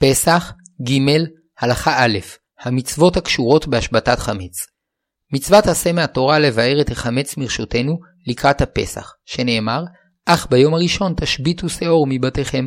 פסח, 0.00 0.52
ג', 0.88 1.00
הלכה 1.60 2.04
א', 2.04 2.18
המצוות 2.60 3.16
הקשורות 3.16 3.66
בהשבתת 3.66 4.18
חמץ. 4.18 4.66
מצוות 5.32 5.66
עשה 5.66 5.92
מהתורה 5.92 6.38
לבאר 6.38 6.80
את 6.80 6.90
החמץ 6.90 7.36
מרשותנו 7.36 7.98
לקראת 8.26 8.60
הפסח, 8.60 9.12
שנאמר, 9.24 9.84
אך 10.26 10.46
ביום 10.50 10.74
הראשון 10.74 11.14
תשביתו 11.16 11.68
שאור 11.68 12.06
מבתיכם. 12.08 12.66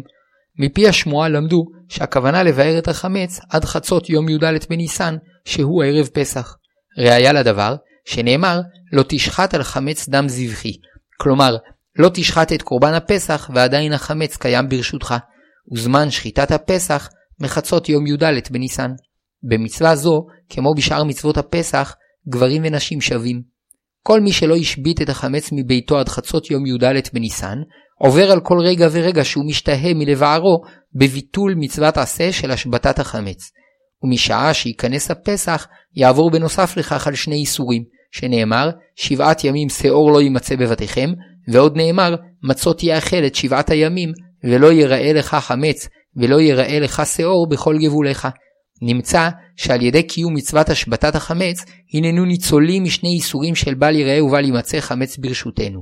מפי 0.59 0.87
השמועה 0.87 1.29
למדו 1.29 1.65
שהכוונה 1.89 2.43
לבאר 2.43 2.77
את 2.77 2.87
החמץ 2.87 3.39
עד 3.49 3.65
חצות 3.65 4.09
יום 4.09 4.29
י"ד 4.29 4.43
בניסן, 4.69 5.15
שהוא 5.45 5.83
ערב 5.83 6.07
פסח. 6.07 6.55
ראיה 6.97 7.33
לדבר, 7.33 7.75
שנאמר, 8.05 8.61
לא 8.93 9.03
תשחט 9.07 9.53
על 9.53 9.63
חמץ 9.63 10.09
דם 10.09 10.27
זבחי. 10.27 10.73
כלומר, 11.19 11.57
לא 11.95 12.09
תשחט 12.13 12.53
את 12.53 12.61
קורבן 12.61 12.93
הפסח 12.93 13.49
ועדיין 13.53 13.93
החמץ 13.93 14.37
קיים 14.37 14.69
ברשותך. 14.69 15.15
וזמן 15.73 16.11
שחיטת 16.11 16.51
הפסח 16.51 17.09
מחצות 17.41 17.89
יום 17.89 18.07
י"ד 18.07 18.23
בניסן. 18.51 18.91
במצווה 19.43 19.95
זו, 19.95 20.25
כמו 20.49 20.73
בשאר 20.77 21.03
מצוות 21.03 21.37
הפסח, 21.37 21.95
גברים 22.29 22.61
ונשים 22.65 23.01
שווים. 23.01 23.41
כל 24.03 24.21
מי 24.21 24.31
שלא 24.31 24.55
השבית 24.55 25.01
את 25.01 25.09
החמץ 25.09 25.49
מביתו 25.51 25.99
עד 25.99 26.09
חצות 26.09 26.51
יום 26.51 26.65
י"ד 26.65 27.07
בניסן, 27.13 27.57
עובר 27.99 28.31
על 28.31 28.39
כל 28.39 28.59
רגע 28.59 28.87
ורגע 28.91 29.23
שהוא 29.25 29.45
משתהה 29.45 29.93
מלבערו 29.93 30.61
בביטול 30.95 31.55
מצוות 31.57 31.97
עשה 31.97 32.31
של 32.31 32.51
השבתת 32.51 32.99
החמץ. 32.99 33.51
ומשעה 34.03 34.53
שייכנס 34.53 35.11
הפסח, 35.11 35.67
יעבור 35.95 36.31
בנוסף 36.31 36.77
לכך 36.77 37.07
על 37.07 37.15
שני 37.15 37.35
איסורים, 37.35 37.83
שנאמר, 38.11 38.69
שבעת 38.95 39.43
ימים 39.43 39.69
שאור 39.69 40.11
לא 40.11 40.21
יימצא 40.21 40.55
בבתיכם, 40.55 41.09
ועוד 41.51 41.77
נאמר, 41.77 42.15
מצות 42.43 42.83
יאכל 42.83 43.25
את 43.25 43.35
שבעת 43.35 43.69
הימים, 43.69 44.11
ולא 44.43 44.71
ייראה 44.71 45.13
לך 45.13 45.35
חמץ, 45.35 45.87
ולא 46.15 46.41
ייראה 46.41 46.79
לך 46.79 47.01
שאור 47.05 47.49
בכל 47.49 47.77
גבוליך. 47.77 48.27
נמצא 48.81 49.29
שעל 49.55 49.81
ידי 49.81 50.03
קיום 50.03 50.33
מצוות 50.33 50.69
השבתת 50.69 51.15
החמץ, 51.15 51.65
הננו 51.93 52.25
ניצולים 52.25 52.83
משני 52.83 53.09
איסורים 53.09 53.55
של 53.55 53.73
בל 53.73 53.95
ייראה 53.95 54.23
ובל 54.23 54.45
יימצא 54.45 54.79
חמץ 54.79 55.17
ברשותנו. 55.17 55.81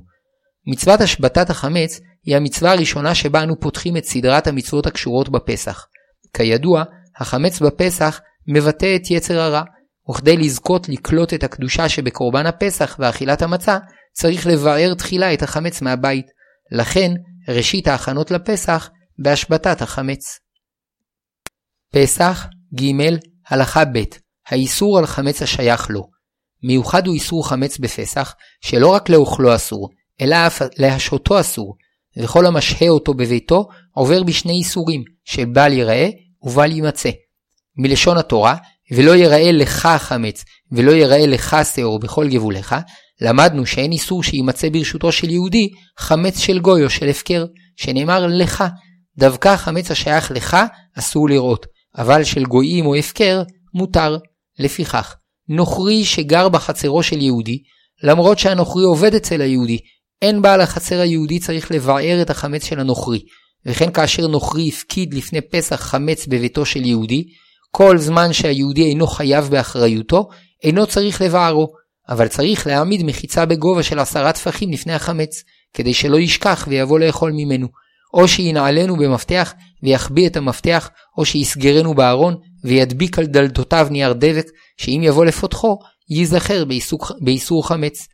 מצוות 0.68 1.02
השבתת 1.02 1.50
החמץ 1.50 2.00
היא 2.26 2.36
המצווה 2.36 2.72
הראשונה 2.72 3.16
שבה 3.16 3.44
אנו 3.44 3.60
פותחים 3.60 3.98
את 3.98 4.06
סדרת 4.06 4.48
המצוות 4.48 4.88
הקשורות 4.88 5.30
בפסח. 5.30 5.86
כידוע, 6.34 6.84
החמץ 7.20 7.60
בפסח 7.60 8.22
מבטא 8.48 8.96
את 8.96 9.12
יצר 9.12 9.40
הרע, 9.40 9.62
וכדי 10.10 10.38
לזכות 10.38 10.90
לקלוט 10.90 11.34
את 11.34 11.44
הקדושה 11.44 11.90
שבקורבן 11.90 12.46
הפסח 12.46 12.96
ואכילת 13.00 13.42
המצה, 13.42 13.78
צריך 14.14 14.48
לבאר 14.48 14.94
תחילה 14.94 15.34
את 15.34 15.44
החמץ 15.44 15.82
מהבית. 15.82 16.26
לכן, 16.72 17.12
ראשית 17.50 17.88
ההכנות 17.88 18.32
לפסח 18.32 18.90
בהשבתת 19.20 19.82
החמץ. 19.82 20.40
פסח, 21.94 22.48
ג', 22.76 22.92
הלכה 23.48 23.86
ב', 23.86 24.04
האיסור 24.48 24.98
על 24.98 25.06
חמץ 25.06 25.42
השייך 25.42 25.90
לו. 25.90 26.10
מיוחד 26.64 27.08
הוא 27.08 27.14
איסור 27.14 27.50
חמץ 27.50 27.78
בפסח, 27.78 28.36
שלא 28.62 28.88
רק 28.88 29.10
לאוכלו 29.10 29.56
אסור, 29.56 29.90
אלא 30.22 30.36
אף 30.48 30.62
להשהותו 30.78 31.40
אסור, 31.40 31.76
וכל 32.18 32.46
המשהה 32.46 32.90
אותו 32.90 33.14
בביתו 33.14 33.68
עובר 33.92 34.24
בשני 34.24 34.54
איסורים, 34.54 35.04
של 35.26 35.46
בל 35.46 35.74
ייראה 35.74 36.10
ובל 36.44 36.72
יימצא. 36.72 37.10
מלשון 37.78 38.18
התורה, 38.18 38.56
ולא 38.92 39.12
ייראה 39.16 39.52
לך 39.52 39.88
חמץ, 39.98 40.44
ולא 40.72 40.92
ייראה 40.92 41.26
לך 41.26 41.58
שאור 41.76 42.00
בכל 42.00 42.28
גבוליך, 42.30 42.76
למדנו 43.22 43.66
שאין 43.66 43.92
איסור 43.92 44.24
שיימצא 44.24 44.70
ברשותו 44.70 45.12
של 45.12 45.30
יהודי 45.30 45.70
חמץ 46.00 46.38
של 46.38 46.60
גוי 46.60 46.84
או 46.84 46.90
של 46.90 47.10
הפקר, 47.10 47.46
שנאמר 47.76 48.28
לך, 48.28 48.64
דווקא 49.20 49.56
חמץ 49.56 49.92
השייך 49.92 50.32
לך 50.32 50.58
אסור 51.00 51.30
לראות, 51.30 51.66
אבל 51.98 52.24
של 52.24 52.46
גויים 52.46 52.86
או 52.86 52.96
הפקר 52.96 53.44
מותר. 53.74 54.18
לפיכך, 54.60 55.16
נוכרי 55.50 56.06
שגר 56.06 56.50
בחצרו 56.50 57.04
של 57.04 57.22
יהודי, 57.22 57.64
למרות 58.04 58.40
שהנוכרי 58.40 58.84
עובד 58.84 59.16
אצל 59.16 59.42
היהודי, 59.42 59.80
אין 60.22 60.42
בעל 60.42 60.62
החצר 60.62 61.00
היהודי 61.00 61.40
צריך 61.40 61.72
לבער 61.72 62.22
את 62.22 62.30
החמץ 62.30 62.66
של 62.66 62.80
הנוכרי, 62.80 63.20
וכן 63.66 63.92
כאשר 63.92 64.28
נוכרי 64.28 64.70
הפקיד 64.70 65.14
לפני 65.14 65.42
פסח 65.42 65.76
חמץ 65.76 66.28
בביתו 66.28 66.66
של 66.66 66.86
יהודי, 66.86 67.24
כל 67.72 67.98
זמן 67.98 68.34
שהיהודי 68.34 68.84
אינו 68.84 69.08
חייב 69.08 69.46
באחריותו, 69.46 70.30
אינו 70.64 70.88
צריך 70.88 71.22
לבערו, 71.22 71.68
אבל 72.10 72.28
צריך 72.28 72.68
להעמיד 72.68 73.04
מחיצה 73.04 73.46
בגובה 73.46 73.84
של 73.84 74.00
עשרה 74.00 74.34
טפחים 74.34 74.72
לפני 74.72 74.94
החמץ, 74.94 75.44
כדי 75.74 75.94
שלא 75.94 76.18
ישכח 76.20 76.66
ויבוא 76.70 77.00
לאכול 77.00 77.32
ממנו, 77.32 77.68
או 78.14 78.28
שינעלנו 78.28 78.98
במפתח 78.98 79.54
ויחביא 79.84 80.28
את 80.28 80.38
המפתח, 80.38 80.90
או 81.18 81.26
שיסגרנו 81.26 81.94
בארון 81.94 82.36
וידביק 82.64 83.20
על 83.20 83.26
דלתותיו 83.26 83.88
נייר 83.92 84.14
דבק, 84.14 84.48
שאם 84.78 85.02
יבוא 85.04 85.26
לפותחו, 85.26 85.80
ייזכר 86.10 86.66
באיסור, 87.22 87.68
חמץ. 87.68 88.08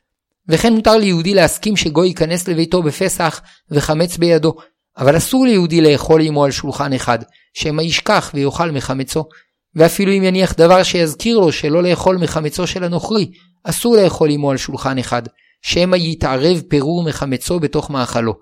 וכן 0.49 0.73
מותר 0.73 0.97
ליהודי 0.97 1.33
להסכים 1.33 1.77
שגוי 1.77 2.07
ייכנס 2.07 2.47
לביתו 2.47 2.83
בפסח 2.83 3.41
וחמץ 3.71 4.17
בידו, 4.17 4.53
אבל 4.97 5.17
אסור 5.17 5.45
ליהודי 5.45 5.81
לאכול 5.81 6.21
עמו 6.21 6.45
על 6.45 6.51
שולחן 6.51 6.93
אחד, 6.93 7.19
שמא 7.53 7.81
ישכח 7.81 8.31
ויאכל 8.33 8.71
מחמצו. 8.71 9.23
ואפילו 9.75 10.11
אם 10.11 10.23
יניח 10.23 10.53
דבר 10.53 10.83
שיזכיר 10.83 11.37
לו 11.39 11.51
שלא 11.51 11.83
לאכול 11.83 12.17
מחמצו 12.17 12.67
של 12.67 12.83
הנוכרי, 12.83 13.31
אסור 13.63 13.95
לאכול 13.95 14.29
עמו 14.29 14.51
על 14.51 14.57
שולחן 14.57 14.97
אחד, 14.97 15.23
שמא 15.61 15.95
יתערב 15.95 16.61
פירור 16.67 17.03
מחמצו 17.03 17.59
בתוך 17.59 17.89
מאכלו. 17.89 18.33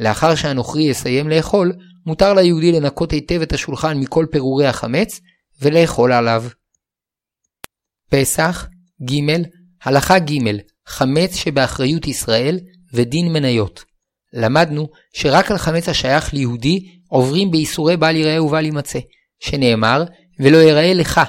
לאחר 0.00 0.34
שהנוכרי 0.34 0.82
יסיים 0.82 1.28
לאכול, 1.28 1.72
מותר 2.06 2.34
ליהודי 2.34 2.72
לנקות 2.72 3.12
היטב 3.12 3.42
את 3.42 3.52
השולחן 3.52 3.98
מכל 3.98 4.26
פירורי 4.30 4.66
החמץ, 4.66 5.20
ולאכול 5.60 6.12
עליו. 6.12 6.44
פסח, 8.10 8.68
ג', 9.10 9.42
הלכה 9.82 10.18
ג', 10.18 10.38
חמץ 10.86 11.34
שבאחריות 11.34 12.06
ישראל 12.06 12.60
ודין 12.92 13.32
מניות. 13.32 13.84
למדנו 14.32 14.88
שרק 15.14 15.50
על 15.50 15.58
חמץ 15.58 15.88
השייך 15.88 16.34
ליהודי 16.34 16.88
עוברים 17.08 17.50
באיסורי 17.50 17.96
בל 17.96 18.16
יראה 18.16 18.42
ובל 18.42 18.64
יימצא, 18.64 18.98
שנאמר 19.40 20.04
ולא 20.40 20.56
יראה 20.56 20.94
לך, 20.94 21.20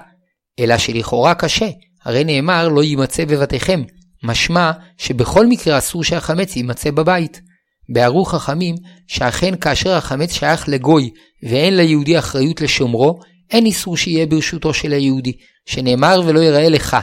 אלא 0.59 0.77
שלכאורה 0.77 1.35
קשה, 1.35 1.69
הרי 2.03 2.23
נאמר 2.23 2.67
לא 2.67 2.83
יימצא 2.83 3.25
בבתיכם, 3.25 3.83
משמע 4.23 4.71
שבכל 4.97 5.47
מקרה 5.47 5.77
אסור 5.77 6.03
שהחמץ 6.03 6.55
יימצא 6.55 6.91
בבית. 6.91 7.41
בערו 7.89 8.25
חכמים 8.25 8.75
שאכן 9.07 9.55
כאשר 9.55 9.93
החמץ 9.93 10.31
שייך 10.31 10.69
לגוי 10.69 11.09
ואין 11.43 11.77
ליהודי 11.77 12.19
אחריות 12.19 12.61
לשומרו, 12.61 13.19
אין 13.51 13.65
איסור 13.65 13.97
שיהיה 13.97 14.25
ברשותו 14.25 14.73
של 14.73 14.93
היהודי, 14.93 15.33
שנאמר 15.65 16.21
ולא 16.25 16.39
יראה 16.39 16.69
לך. 16.69 16.97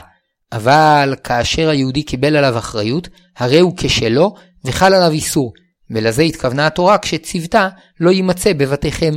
אבל 0.51 1.15
כאשר 1.23 1.69
היהודי 1.69 2.03
קיבל 2.03 2.35
עליו 2.35 2.57
אחריות, 2.57 3.09
הרי 3.37 3.59
הוא 3.59 3.73
כשלו 3.77 4.33
וחל 4.65 4.93
עליו 4.93 5.11
איסור, 5.11 5.53
ולזה 5.89 6.21
התכוונה 6.21 6.67
התורה 6.67 6.97
כשציוותה 6.97 7.69
לא 7.99 8.09
יימצא 8.09 8.53
בבתיכם. 8.53 9.13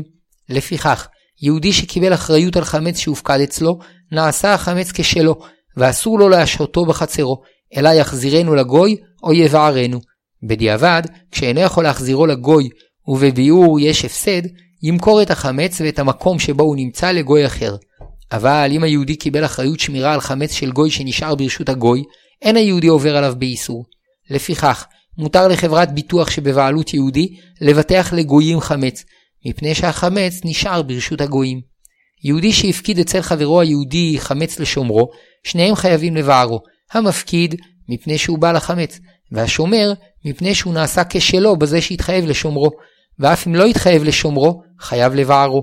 לפיכך, 0.48 1.08
יהודי 1.42 1.72
שקיבל 1.72 2.14
אחריות 2.14 2.56
על 2.56 2.64
חמץ 2.64 2.98
שהופקד 2.98 3.40
אצלו, 3.40 3.78
נעשה 4.12 4.54
החמץ 4.54 4.92
כשלו, 4.94 5.34
ואסור 5.76 6.18
לו 6.18 6.28
להשהותו 6.28 6.86
בחצרו, 6.86 7.42
אלא 7.76 7.88
יחזירנו 7.88 8.54
לגוי 8.54 8.96
או 9.22 9.32
יבערנו. 9.32 10.00
בדיעבד, 10.46 11.02
כשאינו 11.30 11.60
יכול 11.60 11.84
להחזירו 11.84 12.26
לגוי 12.26 12.68
ובביאור 13.08 13.80
יש 13.80 14.04
הפסד, 14.04 14.42
ימכור 14.82 15.22
את 15.22 15.30
החמץ 15.30 15.80
ואת 15.80 15.98
המקום 15.98 16.38
שבו 16.38 16.62
הוא 16.62 16.76
נמצא 16.76 17.12
לגוי 17.12 17.46
אחר. 17.46 17.76
אבל 18.32 18.68
אם 18.72 18.84
היהודי 18.84 19.16
קיבל 19.16 19.44
אחריות 19.44 19.80
שמירה 19.80 20.14
על 20.14 20.20
חמץ 20.20 20.52
של 20.52 20.72
גוי 20.72 20.90
שנשאר 20.90 21.34
ברשות 21.34 21.68
הגוי, 21.68 22.02
אין 22.42 22.56
היהודי 22.56 22.86
עובר 22.86 23.16
עליו 23.16 23.34
באיסור. 23.38 23.84
לפיכך, 24.30 24.86
מותר 25.18 25.48
לחברת 25.48 25.94
ביטוח 25.94 26.30
שבבעלות 26.30 26.94
יהודי 26.94 27.28
לבטח 27.60 28.12
לגויים 28.12 28.60
חמץ, 28.60 29.04
מפני 29.46 29.74
שהחמץ 29.74 30.40
נשאר 30.44 30.82
ברשות 30.82 31.20
הגויים. 31.20 31.60
יהודי 32.24 32.52
שהפקיד 32.52 32.98
אצל 32.98 33.22
חברו 33.22 33.60
היהודי 33.60 34.16
חמץ 34.18 34.60
לשומרו, 34.60 35.10
שניהם 35.44 35.74
חייבים 35.74 36.16
לבערו, 36.16 36.60
המפקיד 36.92 37.54
מפני 37.88 38.18
שהוא 38.18 38.38
בעל 38.38 38.56
החמץ, 38.56 39.00
והשומר 39.32 39.92
מפני 40.24 40.54
שהוא 40.54 40.74
נעשה 40.74 41.02
כשלו 41.08 41.56
בזה 41.56 41.80
שהתחייב 41.80 42.26
לשומרו, 42.26 42.70
ואף 43.18 43.46
אם 43.46 43.54
לא 43.54 43.64
התחייב 43.64 44.04
לשומרו, 44.04 44.62
חייב 44.80 45.14
לבערו. 45.14 45.62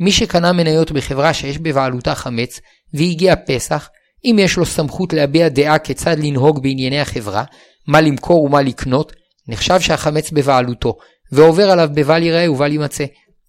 מי 0.00 0.12
שקנה 0.12 0.52
מניות 0.52 0.92
בחברה 0.92 1.34
שיש 1.34 1.58
בבעלותה 1.58 2.14
חמץ, 2.14 2.60
והגיע 2.94 3.34
פסח, 3.46 3.88
אם 4.24 4.36
יש 4.40 4.56
לו 4.56 4.66
סמכות 4.66 5.12
להביע 5.12 5.48
דעה 5.48 5.78
כיצד 5.78 6.18
לנהוג 6.18 6.62
בענייני 6.62 7.00
החברה, 7.00 7.44
מה 7.86 8.00
למכור 8.00 8.44
ומה 8.44 8.62
לקנות, 8.62 9.12
נחשב 9.48 9.80
שהחמץ 9.80 10.30
בבעלותו, 10.30 10.96
ועובר 11.32 11.70
עליו 11.70 11.90
בבל 11.94 12.22
ייראה 12.22 12.52
ובל 12.52 12.72
יימצא. 12.72 13.04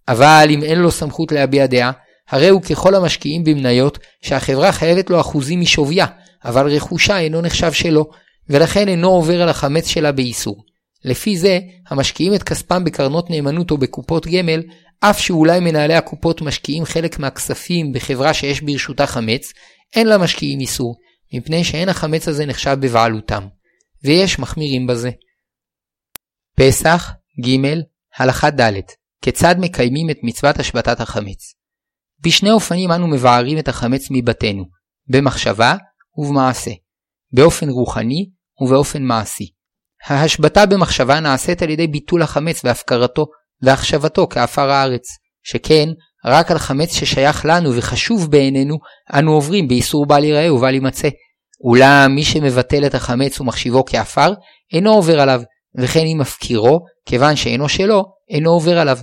אבל 0.08 0.48
אם 0.50 0.64
אין 0.64 0.80
לו 0.80 0.92
סמכות 0.92 1.32
להביע 1.32 1.66
דעה, 1.66 1.92
הרי 2.30 2.50
הוא 2.50 2.62
ככל 2.62 2.96
המשקיעים 2.96 3.44
במניות, 3.44 3.98
שהחברה 4.22 4.72
חייבת 4.72 5.10
לו 5.10 5.20
אחוזים 5.20 5.62
משוויה, 5.62 6.06
אבל 6.46 6.68
רכושה 6.76 7.20
אינו 7.20 7.42
נחשב 7.42 7.72
שלו, 7.72 8.10
ולכן 8.50 8.88
אינו 8.88 9.10
עובר 9.10 9.42
על 9.42 9.50
החמץ 9.50 9.88
שלה 9.88 10.12
באיסור. 10.12 10.64
לפי 11.06 11.38
זה, 11.38 11.60
המשקיעים 11.88 12.34
את 12.34 12.44
כספם 12.44 12.84
בקרנות 12.84 13.30
נאמנות 13.30 13.72
או 13.72 13.78
בקופות 13.78 14.28
גמל, 14.28 14.64
אף 15.00 15.20
שאולי 15.20 15.60
מנהלי 15.60 15.96
הקופות 15.96 16.42
משקיעים 16.42 16.86
חלק 16.86 17.20
מהכספים 17.20 17.94
בחברה 17.94 18.34
שיש 18.34 18.62
ברשותה 18.62 19.08
חמץ, 19.08 19.54
אין 19.96 20.08
למשקיעים 20.08 20.60
איסור, 20.60 20.96
מפני 21.34 21.64
שאין 21.64 21.90
החמץ 21.90 22.28
הזה 22.28 22.46
נחשב 22.46 22.78
בבעלותם. 22.80 23.48
ויש 24.04 24.40
מחמירים 24.40 24.88
בזה. 24.88 25.12
פסח, 26.56 27.12
ג', 27.46 27.74
הלכה 28.18 28.50
ד', 28.50 28.74
כיצד 29.22 29.56
מקיימים 29.60 30.10
את 30.10 30.18
מצוות 30.24 30.60
השבתת 30.60 31.00
החמץ. 31.00 31.54
בשני 32.24 32.52
אופנים 32.52 32.92
אנו 32.92 33.08
מבערים 33.08 33.60
את 33.60 33.68
החמץ 33.68 34.08
מבתינו, 34.12 34.66
במחשבה 35.08 35.76
ובמעשה, 36.18 36.72
באופן 37.34 37.70
רוחני 37.70 38.30
ובאופן 38.62 39.04
מעשי. 39.04 39.50
ההשבתה 40.08 40.66
במחשבה 40.66 41.20
נעשית 41.20 41.62
על 41.62 41.70
ידי 41.70 41.88
ביטול 41.88 42.22
החמץ 42.22 42.62
והפקרתו 42.64 43.26
והחשבתו 43.62 44.28
כעפר 44.30 44.70
הארץ, 44.70 45.08
שכן 45.44 45.90
רק 46.26 46.52
על 46.52 46.58
חמץ 46.58 46.94
ששייך 46.94 47.46
לנו 47.46 47.76
וחשוב 47.76 48.32
בעינינו, 48.32 48.78
אנו 49.14 49.32
עוברים 49.32 49.68
באיסור 49.68 50.06
בל 50.06 50.24
ייראה 50.24 50.54
ובל 50.54 50.74
יימצא. 50.74 51.10
אולם 51.64 52.12
מי 52.16 52.24
שמבטל 52.24 52.86
את 52.86 52.96
החמץ 52.96 53.40
ומחשיבו 53.40 53.86
כעפר, 53.86 54.34
אינו 54.74 54.94
עובר 54.94 55.20
עליו, 55.20 55.42
וכן 55.80 56.06
אם 56.06 56.18
מפקירו, 56.22 56.80
כיוון 57.06 57.36
שאינו 57.36 57.70
שלו, 57.70 58.04
אינו 58.30 58.50
עובר 58.50 58.80
עליו. 58.80 58.98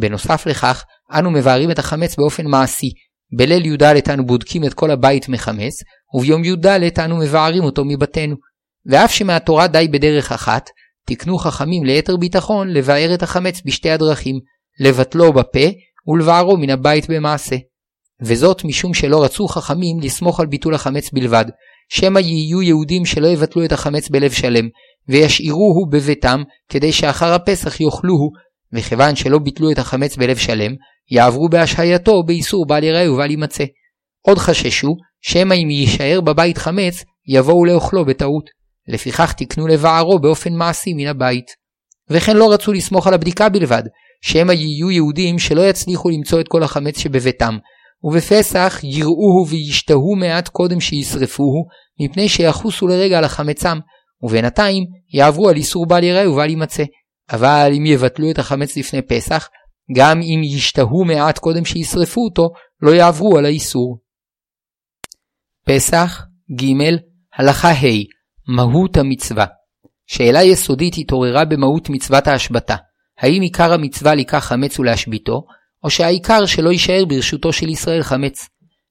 בנוסף 0.00 0.46
לכך, 0.46 0.84
אנו 1.18 1.30
מבארים 1.30 1.70
את 1.70 1.78
החמץ 1.78 2.16
באופן 2.16 2.46
מעשי. 2.46 2.90
בליל 3.36 3.66
י"ד 3.66 3.82
אנו 4.10 4.26
בודקים 4.26 4.64
את 4.64 4.74
כל 4.74 4.90
הבית 4.90 5.28
מחמץ, 5.28 5.74
וביום 6.14 6.44
י"ד 6.44 6.66
אנו 6.98 7.16
מבארים 7.16 7.64
אותו 7.64 7.84
מבתינו. 7.84 8.36
ואף 8.86 9.12
שמהתורה 9.12 9.66
די 9.66 9.88
בדרך 9.88 10.32
אחת, 10.32 10.70
תקנו 11.06 11.38
חכמים 11.38 11.84
ליתר 11.84 12.16
ביטחון 12.16 12.68
לבאר 12.68 13.14
את 13.14 13.22
החמץ 13.22 13.62
בשתי 13.64 13.90
הדרכים, 13.90 14.38
לבטלו 14.80 15.32
בפה 15.32 15.68
ולבערו 16.06 16.56
מן 16.56 16.70
הבית 16.70 17.10
במעשה. 17.10 17.56
וזאת 18.22 18.64
משום 18.64 18.94
שלא 18.94 19.24
רצו 19.24 19.48
חכמים 19.48 20.00
לסמוך 20.00 20.40
על 20.40 20.46
ביטול 20.46 20.74
החמץ 20.74 21.10
בלבד, 21.12 21.44
שמא 21.88 22.18
יהיו 22.18 22.62
יהודים 22.62 23.04
שלא 23.04 23.26
יבטלו 23.26 23.64
את 23.64 23.72
החמץ 23.72 24.08
בלב 24.08 24.30
שלם, 24.30 24.68
וישאירוהו 25.08 25.86
בביתם, 25.90 26.42
כדי 26.68 26.92
שאחר 26.92 27.32
הפסח 27.32 27.80
יאכלוהו, 27.80 28.30
וכיוון 28.72 29.16
שלא 29.16 29.38
ביטלו 29.38 29.70
את 29.70 29.78
החמץ 29.78 30.16
בלב 30.16 30.36
שלם, 30.36 30.74
יעברו 31.10 31.48
בהשהייתו 31.48 32.22
באיסור 32.22 32.66
בל 32.66 32.84
יראה 32.84 33.12
ובל 33.12 33.30
יימצא. 33.30 33.64
עוד 34.22 34.38
חששו, 34.38 34.88
שמא 35.20 35.54
אם 35.54 35.70
יישאר 35.70 36.20
בבית 36.20 36.58
חמץ, 36.58 37.04
יבואו 37.28 37.64
לאוכלו 37.64 38.04
בטעות. 38.04 38.59
לפיכך 38.88 39.32
תקנו 39.32 39.66
לבערו 39.66 40.18
באופן 40.18 40.52
מעשי 40.52 40.92
מן 40.92 41.06
הבית. 41.06 41.50
וכן 42.10 42.36
לא 42.36 42.52
רצו 42.52 42.72
לסמוך 42.72 43.06
על 43.06 43.14
הבדיקה 43.14 43.48
בלבד, 43.48 43.82
שמא 44.22 44.52
יהיו 44.52 44.90
יהודים 44.90 45.38
שלא 45.38 45.60
יצליחו 45.60 46.10
למצוא 46.10 46.40
את 46.40 46.48
כל 46.48 46.62
החמץ 46.62 46.98
שבביתם, 46.98 47.58
ובפסח 48.02 48.80
יראוהו 48.82 49.46
וישתהו 49.48 50.16
מעט 50.16 50.48
קודם 50.48 50.80
שישרפוהו, 50.80 51.64
מפני 52.00 52.28
שיחוסו 52.28 52.88
לרגע 52.88 53.18
על 53.18 53.24
החמצם, 53.24 53.78
ובינתיים 54.22 54.84
יעברו 55.14 55.48
על 55.48 55.56
איסור 55.56 55.86
בל 55.86 56.04
יראה 56.04 56.30
ובל 56.30 56.50
יימצא. 56.50 56.84
אבל 57.30 57.72
אם 57.78 57.86
יבטלו 57.86 58.30
את 58.30 58.38
החמץ 58.38 58.76
לפני 58.76 59.02
פסח, 59.02 59.48
גם 59.96 60.20
אם 60.22 60.40
ישתהו 60.44 61.04
מעט 61.04 61.38
קודם 61.38 61.64
שישרפו 61.64 62.20
אותו, 62.20 62.48
לא 62.82 62.90
יעברו 62.90 63.38
על 63.38 63.44
האיסור. 63.44 63.98
פסח, 65.66 66.22
ג', 66.60 66.72
הלכה 67.36 67.70
ה', 67.70 68.19
מהות 68.56 68.96
המצווה. 68.96 69.46
שאלה 70.06 70.42
יסודית 70.42 70.94
התעוררה 70.98 71.44
במהות 71.44 71.90
מצוות 71.90 72.26
ההשבתה. 72.26 72.76
האם 73.20 73.42
עיקר 73.42 73.72
המצווה 73.72 74.14
לקח 74.14 74.38
חמץ 74.38 74.78
ולהשביתו, 74.78 75.42
או 75.84 75.90
שהעיקר 75.90 76.46
שלא 76.46 76.70
יישאר 76.70 77.04
ברשותו 77.08 77.52
של 77.52 77.68
ישראל 77.68 78.02
חמץ. 78.02 78.48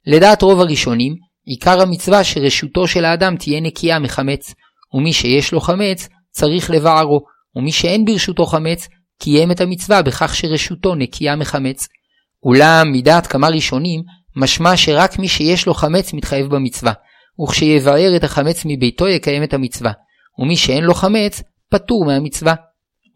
לדעת 0.08 0.42
רוב 0.42 0.60
הראשונים, 0.60 1.16
עיקר 1.46 1.82
המצווה 1.82 2.24
שרשותו 2.24 2.88
של 2.88 3.06
האדם 3.06 3.38
תהיה 3.38 3.62
נקייה 3.62 4.00
מחמץ, 4.00 4.54
ומי 4.94 5.14
שיש 5.14 5.52
לו 5.52 5.62
חמץ 5.62 6.10
צריך 6.32 6.72
לבערו, 6.72 7.20
ומי 7.56 7.72
שאין 7.72 8.06
ברשותו 8.06 8.46
חמץ, 8.46 8.88
קיים 9.22 9.52
את 9.52 9.62
המצווה 9.62 10.02
בכך 10.02 10.36
שרשותו 10.36 10.96
נקייה 10.96 11.36
מחמץ. 11.36 11.88
אולם 12.44 12.92
מדעת 12.92 13.28
כמה 13.28 13.48
ראשונים, 13.48 14.02
משמע 14.36 14.78
שרק 14.78 15.20
מי 15.20 15.28
שיש 15.28 15.66
לו 15.66 15.74
חמץ 15.74 16.14
מתחייב 16.14 16.48
במצווה, 16.48 16.94
וכשיבער 17.44 18.16
את 18.16 18.24
החמץ 18.24 18.64
מביתו 18.66 19.08
יקיים 19.08 19.44
את 19.44 19.54
המצווה, 19.54 19.92
ומי 20.40 20.56
שאין 20.56 20.84
לו 20.84 20.94
חמץ, 20.94 21.44
פטור 21.70 22.06
מהמצווה. 22.06 22.54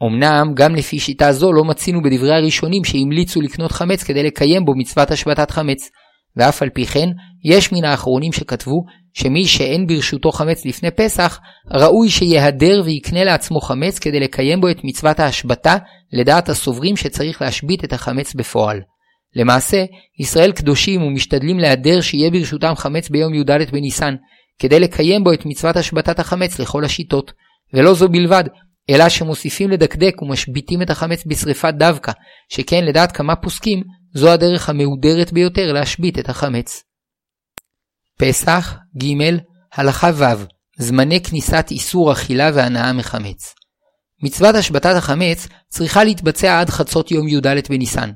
אמנם 0.08 0.52
גם 0.56 0.76
לפי 0.76 1.00
שיטה 1.00 1.32
זו 1.32 1.54
לא 1.54 1.64
מצינו 1.64 2.02
בדברי 2.04 2.36
הראשונים 2.36 2.84
שהמליצו 2.84 3.42
לקנות 3.42 3.72
חמץ 3.72 4.04
כדי 4.04 4.24
לקיים 4.24 4.66
בו 4.66 4.76
מצוות 4.76 5.12
השבתת 5.12 5.52
חמץ. 5.52 5.90
ואף 6.38 6.62
על 6.62 6.70
פי 6.70 6.86
כן, 6.86 7.10
יש 7.46 7.72
מן 7.72 7.84
האחרונים 7.86 8.32
שכתבו 8.32 8.84
שמי 9.14 9.46
שאין 9.46 9.88
ברשותו 9.88 10.32
חמץ 10.32 10.66
לפני 10.66 10.92
פסח, 10.92 11.40
ראוי 11.74 12.10
שיהדר 12.10 12.82
ויקנה 12.86 13.24
לעצמו 13.24 13.62
חמץ 13.62 14.00
כדי 14.00 14.20
לקיים 14.20 14.62
בו 14.62 14.70
את 14.70 14.78
מצוות 14.84 15.20
ההשבתה, 15.20 15.78
לדעת 16.14 16.50
הסוברים 16.50 16.96
שצריך 16.96 17.42
להשבית 17.42 17.84
את 17.84 17.94
החמץ 17.94 18.34
בפועל. 18.34 18.82
למעשה, 19.36 19.86
ישראל 20.20 20.52
קדושים 20.52 21.04
ומשתדלים 21.04 21.60
להדר 21.60 22.02
שיהיה 22.02 22.32
ברשותם 22.32 22.74
חמץ 22.76 23.10
ביום 23.10 23.34
י"ד 23.34 23.72
בניסן, 23.72 24.16
כדי 24.60 24.80
לקיים 24.80 25.24
בו 25.24 25.34
את 25.34 25.46
מצוות 25.46 25.78
השבתת 25.78 26.20
החמץ 26.20 26.60
לכל 26.60 26.86
השיטות. 26.86 27.32
ולא 27.74 27.94
זו 27.94 28.10
בלבד, 28.10 28.44
אלא 28.90 29.10
שמוסיפים 29.10 29.70
לדקדק 29.70 30.22
ומשביתים 30.22 30.82
את 30.82 30.90
החמץ 30.90 31.24
בשרפת 31.26 31.74
דווקא, 31.78 32.12
שכן 32.50 32.86
לדעת 32.86 33.12
כמה 33.12 33.36
פוסקים, 33.36 33.84
זו 34.14 34.32
הדרך 34.32 34.70
המהודרת 34.70 35.34
ביותר 35.34 35.74
להשבית 35.74 36.20
את 36.20 36.30
החמץ. 36.30 36.84
פסח, 38.20 38.78
ג', 39.04 39.38
הלכה 39.74 40.10
ו', 40.14 40.24
זמני 40.78 41.24
כניסת 41.24 41.68
איסור 41.72 42.12
אכילה 42.12 42.52
והנאה 42.54 42.94
מחמץ. 42.94 43.54
מצוות 44.24 44.56
השבתת 44.56 44.96
החמץ 44.96 45.48
צריכה 45.70 46.04
להתבצע 46.04 46.60
עד 46.60 46.70
חצות 46.70 47.12
יום 47.12 47.28
י"ד 47.28 47.48
בניסן. 47.70 48.12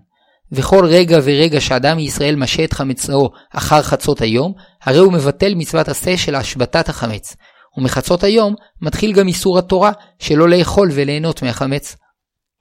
וכל 0.51 0.85
רגע 0.85 1.19
ורגע 1.23 1.61
שאדם 1.61 1.97
מישראל 1.97 2.35
משה 2.35 2.63
את 2.63 2.73
חמצו 2.73 3.29
אחר 3.53 3.81
חצות 3.81 4.21
היום, 4.21 4.53
הרי 4.83 4.97
הוא 4.97 5.13
מבטל 5.13 5.55
מצוות 5.55 5.89
עשה 5.89 6.17
של 6.17 6.35
השבתת 6.35 6.89
החמץ, 6.89 7.35
ומחצות 7.77 8.23
היום 8.23 8.55
מתחיל 8.81 9.13
גם 9.13 9.27
איסור 9.27 9.57
התורה 9.57 9.91
שלא 10.19 10.49
לאכול 10.49 10.89
וליהנות 10.93 11.41
מהחמץ. 11.41 11.95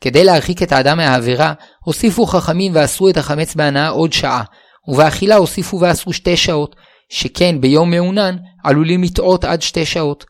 כדי 0.00 0.25
להרחיק 0.25 0.62
את 0.62 0.73
האדם 0.73 0.97
מהעבירה, 0.97 1.53
הוסיפו 1.85 2.27
חכמים 2.27 2.73
ואסרו 2.75 3.09
את 3.09 3.17
החמץ 3.17 3.55
בהנאה 3.55 3.89
עוד 3.89 4.12
שעה, 4.12 4.43
ובאכילה 4.89 5.37
הוסיפו 5.37 5.81
ואסרו 5.81 6.12
שתי 6.12 6.37
שעות, 6.37 6.77
שכן 7.08 7.60
ביום 7.60 7.91
מעונן 7.91 8.37
עלולים 8.65 9.03
לטעות 9.03 9.44
עד 9.44 9.63
שתי 9.63 9.87
שעות. 9.87 10.25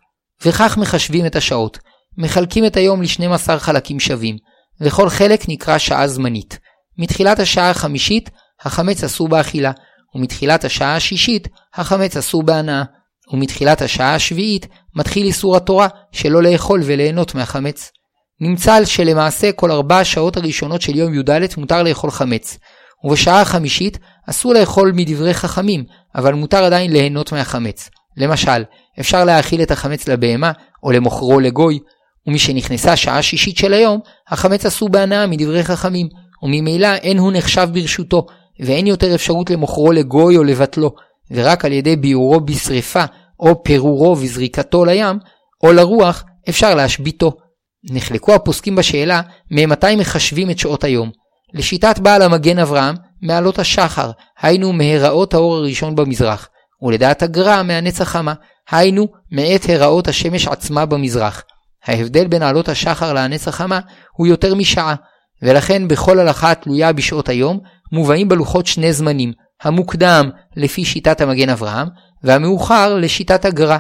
וכך 0.45 0.79
מחשבים 0.79 1.27
את 1.27 1.37
השעות. 1.37 1.79
מחלקים 2.19 2.67
את 2.67 2.77
היום 2.77 3.03
ל-12 3.03 3.59
חלקים 3.59 4.01
שווים, 4.01 4.37
וכל 4.81 5.09
חלק 5.09 5.45
נקרא 5.49 5.79
שעה 5.79 6.09
זמנית. 6.09 6.59
מתחילת 6.99 7.39
השעה 7.39 7.71
החמישית, 7.71 8.31
החמץ 8.65 9.05
אסור 9.05 9.29
באכילה, 9.29 9.73
ומתחילת 10.15 10.65
השעה 10.65 10.97
השישית, 10.97 11.49
החמץ 11.75 12.17
אסור 12.17 12.43
בהנאה. 12.43 12.83
ומתחילת 13.33 13.83
השעה 13.83 14.15
השביעית 14.15 14.67
מתחיל 14.95 15.27
איסור 15.27 15.57
התורה 15.57 15.89
שלא 16.13 16.43
לאכול 16.43 16.81
וליהנות 16.85 17.35
מהחמץ. 17.35 17.93
נמצא 18.41 18.85
שלמעשה 18.85 19.53
כל 19.53 19.71
ארבע 19.71 19.99
השעות 19.99 20.37
הראשונות 20.37 20.83
של 20.83 20.97
יום 20.97 21.15
י"ד 21.15 21.41
מותר 21.57 21.83
לאכול 21.83 22.11
חמץ, 22.11 22.59
ובשעה 23.05 23.41
החמישית 23.41 23.99
אסור 24.31 24.55
לאכול 24.55 24.93
מדברי 24.95 25.35
חכמים, 25.35 25.85
אבל 26.15 26.35
מותר 26.35 26.65
עדיין 26.65 26.93
ליהנות 26.93 27.33
מהחמץ. 27.33 27.91
למשל, 28.17 28.65
אפשר 29.01 29.25
להאכיל 29.25 29.63
את 29.63 29.71
החמץ 29.71 30.09
לבהמה, 30.09 30.53
או 30.83 30.93
למוכרו 30.93 31.41
לגוי, 31.41 31.79
ומשנכנסה 32.27 32.97
שעה 32.97 33.23
שישית 33.23 33.57
של 33.57 33.73
היום, 33.73 34.01
החמץ 34.29 34.67
אסור 34.67 34.89
בהנאה 34.89 35.27
מדברי 35.27 35.65
חכמים, 35.65 36.09
וממילא 36.43 36.95
אין 36.95 37.19
הוא 37.19 37.33
נחשב 37.33 37.69
ברשותו, 37.73 38.27
ואין 38.61 38.87
יותר 38.87 39.15
אפשרות 39.15 39.51
למוכרו 39.51 39.93
לגוי 39.93 40.37
או 40.37 40.45
לבטלו, 40.45 40.95
ורק 41.31 41.65
על 41.65 41.73
ידי 41.73 41.97
ביעורו 41.97 42.41
בשרפה, 42.41 43.05
או 43.41 43.63
פירורו 43.63 44.17
וזריקתו 44.19 44.85
לים, 44.85 45.19
או 45.63 45.73
לרוח, 45.73 46.25
אפשר 46.49 46.75
להשביתו. 46.75 47.33
נחלקו 47.91 48.35
הפוסקים 48.35 48.77
בשאלה 48.77 49.21
ממתי 49.51 49.97
מחשבים 49.97 50.51
את 50.51 50.59
שעות 50.59 50.85
היום. 50.85 51.11
לשיטת 51.55 51.99
בעל 51.99 52.23
המגן 52.23 52.59
אברהם, 52.59 52.95
מעלות 53.23 53.59
השחר, 53.59 54.11
היינו 54.41 54.73
מהיראות 54.73 55.35
האור 55.35 55.57
הראשון 55.57 55.97
במזרח, 55.97 56.49
ולדעת 56.83 57.23
הגר"א 57.23 57.63
מהנץ 57.63 58.01
החמה, 58.01 58.35
היינו 58.71 59.09
מעת 59.33 59.65
היראות 59.65 60.09
השמש 60.09 60.49
עצמה 60.49 60.87
במזרח. 60.87 61.43
ההבדל 61.87 62.27
בין 62.27 62.43
עלות 62.43 62.69
השחר 62.69 63.13
להנץ 63.13 63.49
החמה 63.49 63.81
הוא 64.17 64.27
יותר 64.27 64.55
משעה, 64.55 64.95
ולכן 65.43 65.89
בכל 65.89 66.19
הלכה 66.19 66.51
התלויה 66.51 66.93
בשעות 66.93 67.29
היום, 67.29 67.59
מובאים 67.93 68.29
בלוחות 68.29 68.67
שני 68.67 68.93
זמנים, 68.93 69.33
המוקדם 69.63 70.31
לפי 70.57 70.85
שיטת 70.85 71.21
המגן 71.21 71.49
אברהם, 71.49 71.89
והמאוחר 72.23 72.95
לשיטת 72.95 73.45
הגר"א. 73.45 73.79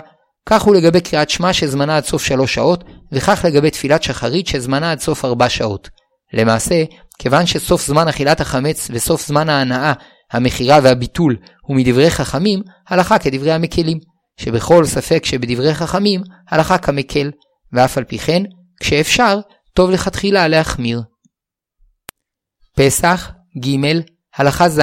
כך 0.48 0.62
הוא 0.62 0.74
לגבי 0.74 1.00
קריאת 1.00 1.30
שמע 1.30 1.52
שזמנה 1.52 1.96
עד 1.96 2.04
סוף 2.04 2.24
שלוש 2.24 2.54
שעות, 2.54 2.84
וכך 3.12 3.44
לגבי 3.48 3.70
תפילת 3.70 4.02
שחרית 4.02 4.46
שזמנה 4.46 4.92
עד 4.92 5.00
סוף 5.00 5.24
ארבע 5.24 5.48
שעות. 5.48 5.90
למעשה, 6.32 6.84
כיוון 7.18 7.46
שסוף 7.46 7.86
זמן 7.86 8.08
אכילת 8.08 8.40
החמץ 8.40 8.88
וסוף 8.90 9.26
זמן 9.26 9.48
ההנאה, 9.48 9.92
המכירה 10.32 10.78
והביטול 10.82 11.36
הוא 11.62 11.76
מדברי 11.76 12.10
חכמים, 12.10 12.62
הלכה 12.88 13.18
כדברי 13.18 13.52
המקלים, 13.52 13.98
שבכל 14.36 14.84
ספק 14.84 15.24
שבדברי 15.24 15.74
חכמים, 15.74 16.22
הלכה 16.50 16.78
כמקל, 16.78 17.30
ואף 17.72 17.98
על 17.98 18.04
פי 18.04 18.18
כן, 18.18 18.42
כשאפשר, 18.80 19.40
טוב 19.74 19.90
לכתחילה 19.90 20.48
להחמיר. 20.48 21.02
פסח, 22.78 23.30
ג', 23.64 24.00
הלכה 24.36 24.68
ז', 24.68 24.80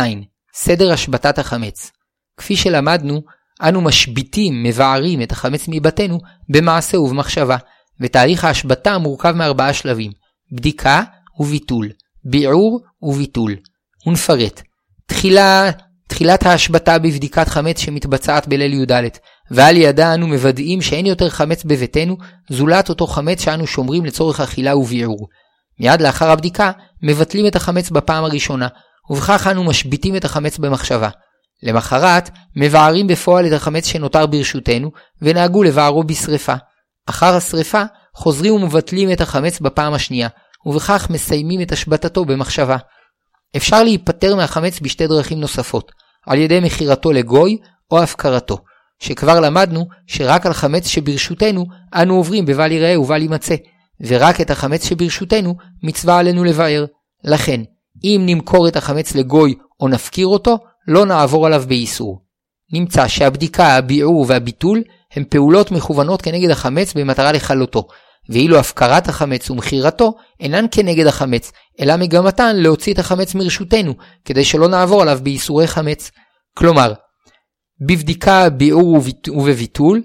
סדר 0.54 0.94
השבתת 0.94 1.40
החמץ. 1.40 1.92
כפי 2.38 2.56
שלמדנו, 2.56 3.22
אנו 3.62 3.82
משביתים, 3.82 4.64
מבערים 4.64 5.22
את 5.22 5.32
החמץ 5.32 5.66
מבתינו 5.68 6.20
במעשה 6.50 7.00
ובמחשבה, 7.00 7.58
ותהליך 8.02 8.44
ההשבתה 8.44 8.98
מורכב 8.98 9.32
מארבעה 9.32 9.74
שלבים, 9.74 10.12
בדיקה 10.52 11.04
וביטול, 11.40 11.90
ביעור 12.26 12.80
וביטול. 13.02 13.56
ונפרט. 14.08 14.62
תחילה, 15.06 15.70
תחילת 16.08 16.46
ההשבתה 16.46 17.00
בבדיקת 17.00 17.48
חמץ 17.48 17.80
שמתבצעת 17.80 18.48
בליל 18.48 18.74
י"ד, 18.74 18.94
ועל 19.52 19.78
ידה 19.78 20.14
אנו 20.14 20.28
מוודאים 20.28 20.82
שאין 20.82 21.06
יותר 21.06 21.30
חמץ 21.30 21.64
בביתנו, 21.64 22.18
זולת 22.50 22.90
אותו 22.90 23.08
חמץ 23.08 23.42
שאנו 23.42 23.68
שומרים 23.68 24.06
לצורך 24.06 24.40
אכילה 24.40 24.78
וביעור. 24.78 25.28
מיד 25.80 26.02
לאחר 26.02 26.32
הבדיקה, 26.32 26.72
מבטלים 27.04 27.48
את 27.48 27.56
החמץ 27.56 27.90
בפעם 27.90 28.24
הראשונה, 28.24 28.68
ובכך 29.10 29.48
אנו 29.52 29.64
משביתים 29.64 30.16
את 30.16 30.26
החמץ 30.26 30.58
במחשבה. 30.58 31.10
למחרת, 31.64 32.30
מבערים 32.56 33.08
בפועל 33.08 33.48
את 33.48 33.52
החמץ 33.52 33.86
שנותר 33.86 34.26
ברשותנו, 34.26 34.92
ונהגו 35.22 35.64
לבערו 35.64 36.04
בשרפה. 36.04 36.54
אחר 37.06 37.36
השרפה, 37.36 37.84
חוזרים 38.16 38.54
ומבטלים 38.54 39.12
את 39.12 39.22
החמץ 39.22 39.60
בפעם 39.60 39.94
השנייה, 39.94 40.28
ובכך 40.66 41.08
מסיימים 41.10 41.62
את 41.62 41.72
השבתתו 41.72 42.26
במחשבה. 42.26 42.78
אפשר 43.56 43.84
להיפטר 43.84 44.36
מהחמץ 44.36 44.80
בשתי 44.80 45.08
דרכים 45.08 45.40
נוספות, 45.40 45.92
על 46.28 46.38
ידי 46.38 46.60
מכירתו 46.60 47.12
לגוי 47.12 47.58
או 47.92 48.04
הפקרתו, 48.04 48.58
שכבר 49.00 49.40
למדנו 49.40 49.88
שרק 50.08 50.46
על 50.46 50.54
חמץ 50.54 50.88
שברשותנו 50.88 51.66
אנו 51.94 52.16
עוברים 52.16 52.46
בבל 52.46 52.72
יראה 52.72 53.00
ובל 53.00 53.22
יימצא, 53.22 53.56
ורק 54.04 54.42
את 54.42 54.52
החמץ 54.52 54.86
שברשותנו 54.88 55.56
מצווה 55.84 56.18
עלינו 56.18 56.44
לבאר. 56.44 56.86
לכן, 57.24 57.62
אם 58.04 58.22
נמכור 58.26 58.68
את 58.68 58.76
החמץ 58.76 59.16
לגוי 59.16 59.56
או 59.80 59.88
נפקיר 59.88 60.28
אותו, 60.28 60.58
לא 60.88 61.06
נעבור 61.06 61.46
עליו 61.46 61.64
באיסור. 61.68 62.24
נמצא 62.74 63.08
שהבדיקה, 63.08 63.68
הביעור 63.68 64.26
והביטול 64.28 64.84
הם 65.14 65.24
פעולות 65.30 65.72
מכוונות 65.72 66.22
כנגד 66.22 66.50
החמץ 66.50 66.94
במטרה 66.94 67.32
לכלותו, 67.32 67.88
ואילו 68.30 68.58
הפקרת 68.58 69.08
החמץ 69.08 69.50
ומכירתו 69.50 70.14
אינן 70.40 70.66
כנגד 70.72 71.08
החמץ, 71.08 71.52
אלא 71.80 71.98
מגמתן 71.98 72.56
להוציא 72.56 72.94
את 72.94 73.00
החמץ 73.00 73.36
מרשותנו, 73.36 73.94
כדי 74.26 74.46
שלא 74.46 74.68
נעבור 74.68 75.02
עליו 75.02 75.20
באיסורי 75.24 75.68
חמץ. 75.68 76.12
כלומר, 76.58 76.94
בבדיקה, 77.88 78.50
ביעור 78.50 79.02
ובביטול, 79.28 80.02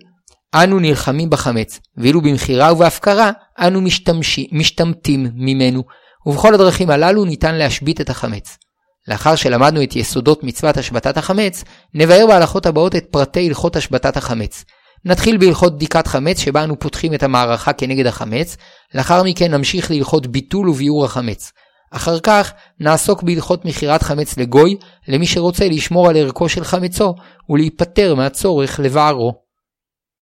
אנו 0.55 0.78
נלחמים 0.78 1.31
בחמץ, 1.31 1.81
ואילו 1.97 2.21
במכירה 2.21 2.73
ובהפקרה, 2.73 3.31
אנו 3.59 3.81
משתמטים 4.53 5.27
ממנו, 5.35 5.83
ובכל 6.27 6.55
הדרכים 6.55 6.91
הללו 6.91 7.25
ניתן 7.25 7.55
להשבית 7.55 8.00
את 8.00 8.11
החמץ. 8.11 8.59
לאחר 9.09 9.35
שלמדנו 9.37 9.83
את 9.83 9.97
יסודות 9.97 10.45
מצוות 10.45 10.77
השבתת 10.77 11.17
החמץ, 11.17 11.65
נבהר 11.95 12.27
בהלכות 12.27 12.67
הבאות 12.67 12.97
את 12.97 13.07
פרטי 13.11 13.47
הלכות 13.47 13.77
השבתת 13.77 14.17
החמץ. 14.17 14.65
נתחיל 15.05 15.37
בהלכות 15.37 15.75
בדיקת 15.75 16.07
חמץ 16.07 16.38
שבה 16.41 16.65
אנו 16.65 16.79
פותחים 16.79 17.15
את 17.15 17.23
המערכה 17.23 17.73
כנגד 17.73 18.07
החמץ, 18.07 18.57
לאחר 18.95 19.23
מכן 19.23 19.55
נמשיך 19.55 19.91
להלכות 19.91 20.27
ביטול 20.27 20.69
וביעור 20.69 21.05
החמץ. 21.05 21.53
אחר 21.91 22.21
כך 22.21 22.53
נעסוק 22.81 23.23
בהלכות 23.23 23.65
מכירת 23.65 24.03
חמץ 24.03 24.38
לגוי, 24.38 24.77
למי 25.09 25.27
שרוצה 25.27 25.69
לשמור 25.69 26.09
על 26.09 26.17
ערכו 26.17 26.49
של 26.49 26.65
חמצו 26.65 27.15
ולהיפטר 27.49 28.15
מהצורך 28.15 28.81
לבערו. 28.81 29.48